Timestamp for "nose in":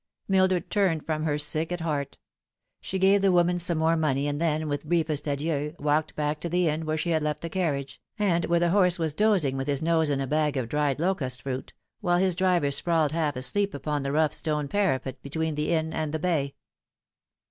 9.83-10.19